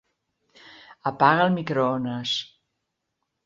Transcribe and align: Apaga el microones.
Apaga 1.11 1.45
el 1.49 1.55
microones. 1.59 2.35